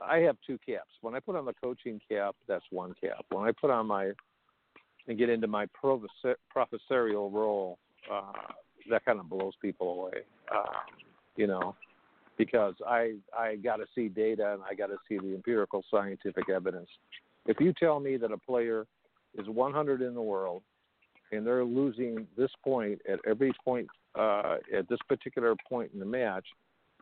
[0.00, 0.90] I have two caps.
[1.00, 3.24] When I put on the coaching cap, that's one cap.
[3.30, 4.12] When I put on my
[5.06, 5.66] and get into my
[6.50, 7.78] professorial role,
[8.10, 8.32] uh,
[8.90, 10.22] that kind of blows people away.
[10.54, 10.78] Uh,
[11.36, 11.74] you know,
[12.36, 16.48] because I I got to see data and I got to see the empirical scientific
[16.48, 16.88] evidence.
[17.46, 18.86] If you tell me that a player
[19.36, 20.62] is 100 in the world
[21.32, 23.88] and they're losing this point at every point
[24.18, 26.46] uh, at this particular point in the match,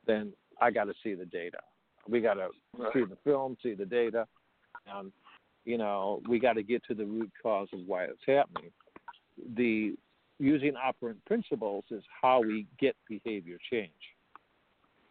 [0.06, 1.58] then I got to see the data.
[2.08, 2.48] We got to
[2.78, 2.92] Right.
[2.92, 4.26] see the film, see the data,
[4.86, 5.10] and
[5.64, 8.70] you know we got to get to the root cause of why it's happening.
[9.56, 9.96] The
[10.38, 13.90] using operant principles is how we get behavior change.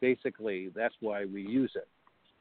[0.01, 1.87] Basically, that's why we use it.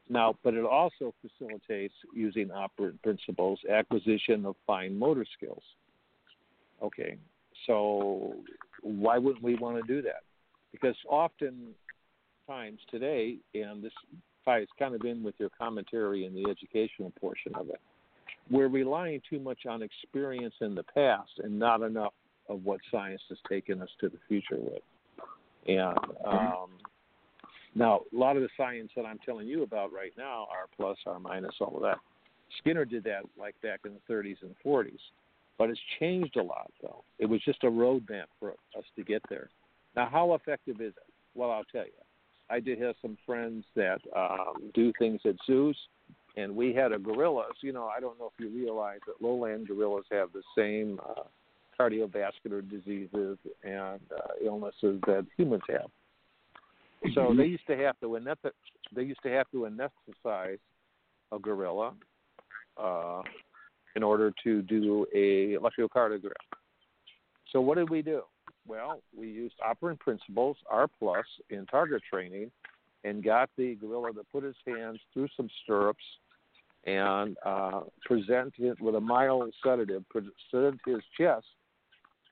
[0.07, 5.63] Now, but it also facilitates using operant principles acquisition of fine motor skills.
[6.83, 7.17] Okay,
[7.65, 8.35] so
[8.81, 10.21] why wouldn't we want to do that?
[10.71, 11.73] Because often
[12.47, 13.93] times today, and this
[14.43, 17.81] ties kind of in with your commentary in the educational portion of it,
[18.51, 22.13] we're relying too much on experience in the past and not enough
[22.49, 24.81] of what science has taken us to the future with.
[25.67, 26.69] And um,
[27.73, 30.97] now, a lot of the science that I'm telling you about right now, R plus,
[31.05, 31.97] R minus, all of that,
[32.59, 34.99] Skinner did that like back in the 30s and 40s,
[35.57, 37.03] but it's changed a lot though.
[37.19, 39.49] It was just a roadmap for us to get there.
[39.95, 41.13] Now, how effective is it?
[41.33, 41.91] Well, I'll tell you.
[42.49, 45.77] I did have some friends that um, do things at zoos,
[46.37, 47.55] and we had a gorillas.
[47.61, 51.23] You know, I don't know if you realize that lowland gorillas have the same uh,
[51.79, 55.89] cardiovascular diseases and uh, illnesses that humans have.
[57.13, 58.53] So they used to have to aneth-
[58.95, 60.57] they used to have to anesthetize
[61.31, 61.93] a gorilla
[62.77, 63.21] uh,
[63.95, 66.31] in order to do a electrocardiogram.
[67.51, 68.21] So what did we do?
[68.67, 72.49] Well, we used operant principles, R plus, in target training,
[73.03, 76.03] and got the gorilla to put his hands through some stirrups
[76.85, 81.45] and uh, present it with a mild sedative, present his chest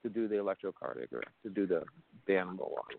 [0.03, 1.83] to do the electrocardiogram, to do the
[2.27, 2.95] the animal on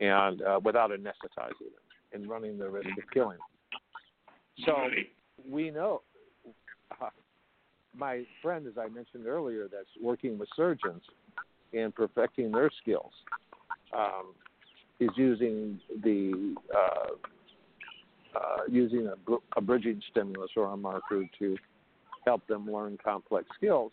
[0.00, 4.64] and uh, without anesthetizing him and running the risk of killing him.
[4.64, 4.74] So
[5.48, 6.02] we know.
[7.00, 7.08] Uh,
[7.94, 11.02] my friend, as I mentioned earlier, that's working with surgeons
[11.74, 13.12] and perfecting their skills,
[13.96, 14.34] um,
[15.00, 21.56] is using the uh, uh, using a, a bridging stimulus or a marker to
[22.26, 23.92] help them learn complex skills.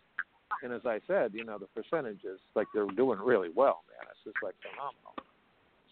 [0.64, 4.08] And as I said, you know, the percentages, like they're doing really well, man.
[4.12, 5.16] It's just like phenomenal.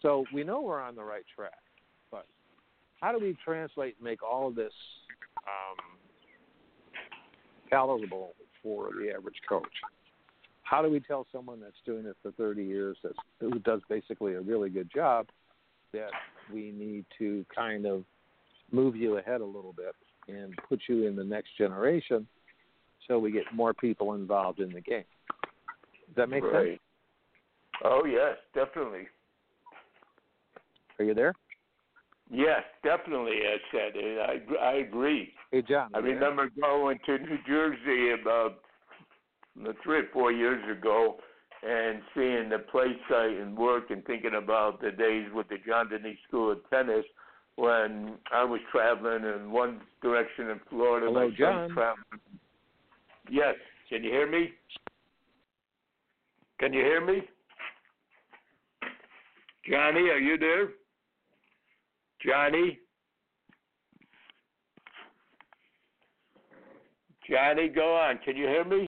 [0.02, 1.58] So we know we're on the right track,
[2.10, 2.26] but
[3.00, 4.72] how do we translate and make all of this
[5.38, 5.96] um,
[7.70, 9.64] palatable for the average coach?
[10.62, 14.34] How do we tell someone that's doing it for 30 years, that's, who does basically
[14.34, 15.28] a really good job,
[15.92, 16.10] that
[16.52, 18.04] we need to kind of
[18.70, 19.94] move you ahead a little bit
[20.28, 22.26] and put you in the next generation
[23.06, 25.04] so we get more people involved in the game?
[26.06, 26.78] Does that make sense?
[27.84, 29.06] Oh yes, definitely.
[30.98, 31.34] Are you there?
[32.30, 33.38] Yes, definitely.
[33.46, 34.18] I said it.
[34.20, 35.32] I I agree.
[35.52, 35.90] Hey, John.
[35.94, 36.14] I you there?
[36.14, 38.58] remember going to New Jersey about
[39.82, 41.16] three or four years ago
[41.62, 45.88] and seeing the play site and work and thinking about the days with the John
[45.88, 47.04] Danise School of Tennis
[47.56, 51.06] when I was traveling in one direction in Florida.
[51.06, 51.70] Hello, my son John.
[51.70, 52.04] traveling.
[53.30, 53.54] Yes.
[53.88, 54.50] Can you hear me?
[56.60, 57.22] Can you hear me?
[59.68, 60.68] Johnny, are you there?
[62.24, 62.78] Johnny?
[67.28, 68.18] Johnny, go on.
[68.24, 68.86] Can you hear me?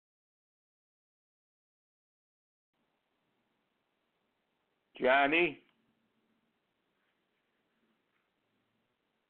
[5.02, 5.60] Johnny?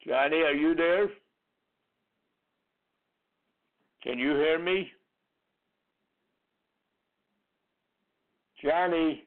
[0.06, 1.08] Johnny, are you there?
[4.02, 4.90] Can you hear me?
[8.62, 9.24] Johnny?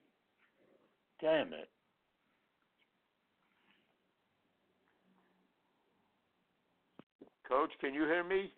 [1.21, 1.69] Damn it.
[7.47, 8.51] Coach, can you hear me?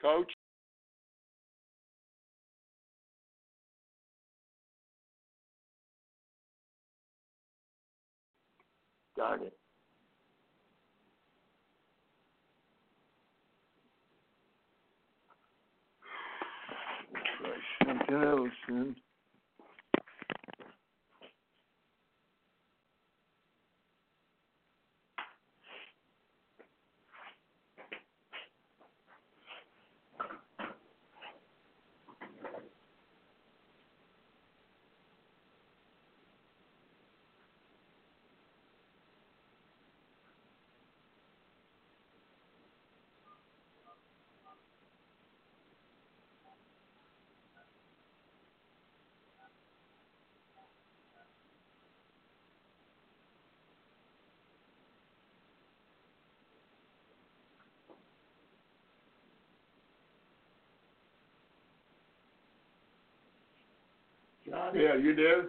[0.00, 0.32] Coach?
[9.16, 9.61] Darn it.
[17.98, 18.94] Try
[64.52, 65.48] Johnny, are you there?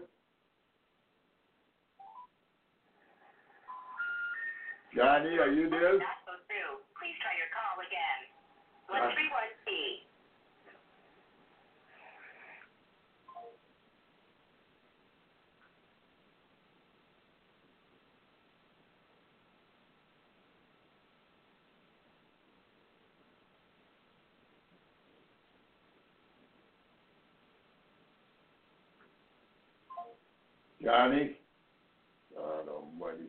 [4.96, 6.00] Johnny, are you there?
[6.00, 6.80] Not go through.
[6.96, 8.32] Please try your call again.
[8.88, 10.04] One three one C.
[30.94, 31.32] Johnny?
[32.36, 33.24] God almighty.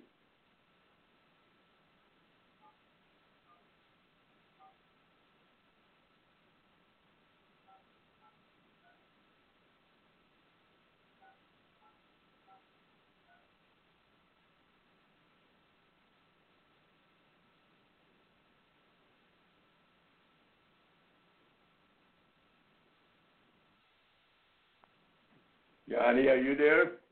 [25.88, 27.03] Johnny, are you there?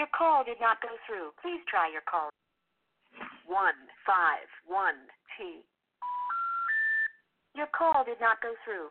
[0.00, 1.28] Your call did not go through.
[1.44, 2.32] Please try your call.
[3.44, 3.76] One
[4.08, 4.96] five one
[5.36, 5.60] T.
[7.52, 8.88] Your call did not go through.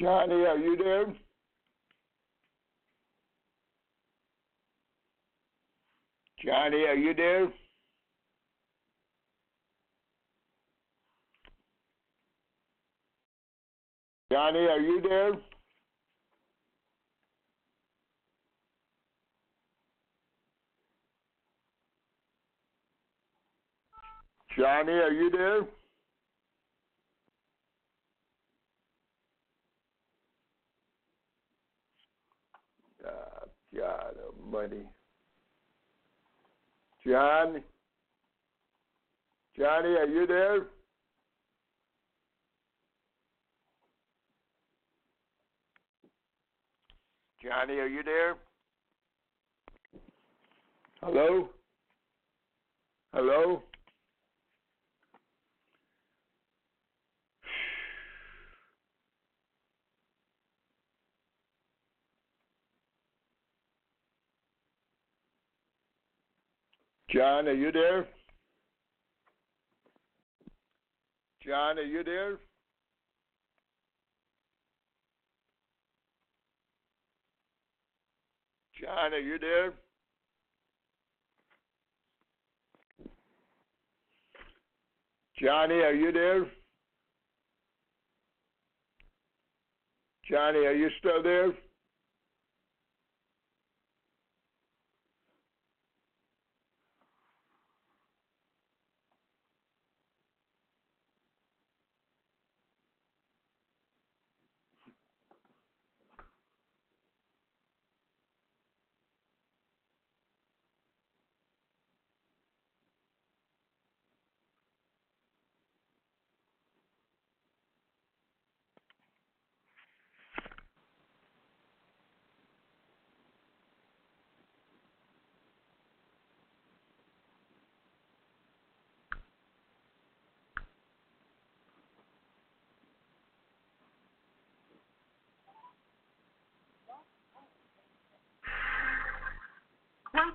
[0.00, 1.04] Johnny, are you there?
[6.42, 7.48] Johnny, are you there?
[14.32, 15.32] Johnny, are you there?
[24.56, 25.60] Johnny, are you there?
[33.76, 34.16] God,
[34.52, 34.82] Almighty.
[37.06, 37.62] John?
[39.56, 40.66] Johnny, are you there?
[47.42, 48.34] Johnny, are you there?
[51.02, 51.48] Hello?
[53.14, 53.62] Hello?
[67.12, 68.06] John, are you there?
[71.44, 72.38] John, are you there?
[78.80, 79.72] John, are you there?
[85.40, 86.46] Johnny, are you there?
[90.28, 91.52] Johnny, are you still there?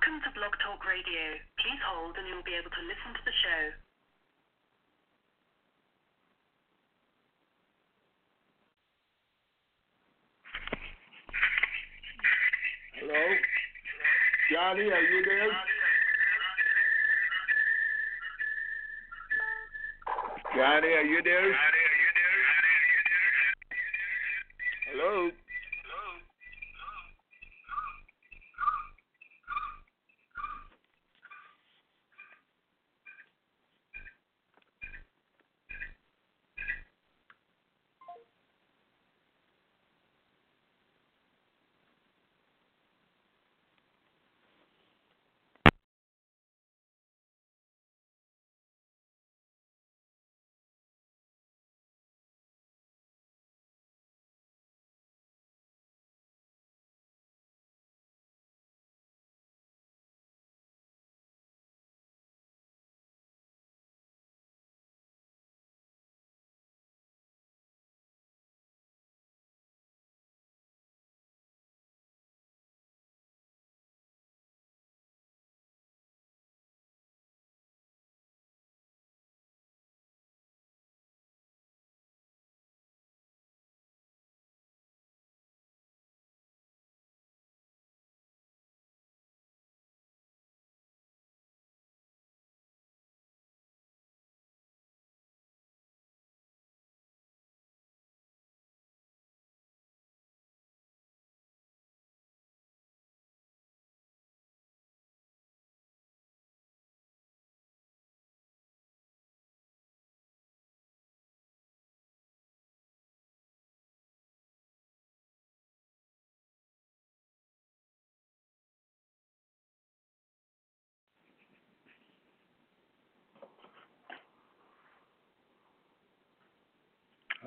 [0.06, 1.34] Welcome to Blog Talk Radio.
[1.58, 3.62] Please hold and you'll be able to listen to the show.
[13.02, 13.24] Hello?
[14.52, 15.50] Johnny, are you there?
[20.54, 21.50] Johnny, are you there?
[24.86, 25.30] Hello?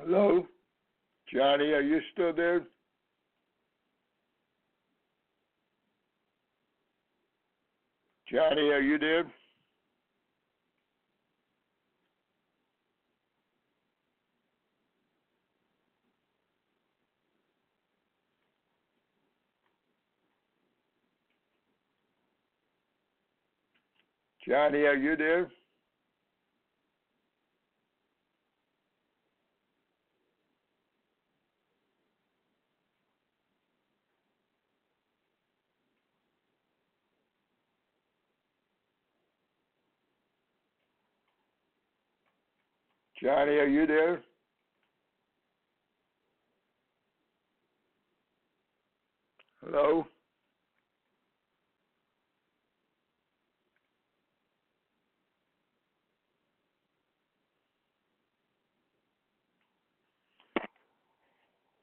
[0.05, 0.47] Hello?
[1.33, 2.61] Johnny, are you still there?
[8.31, 9.25] Johnny, are you there?
[24.47, 25.49] Johnny, are you there?
[43.21, 44.21] Johnny, are you there?
[49.63, 50.07] Hello?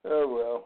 [0.04, 0.65] Oh well.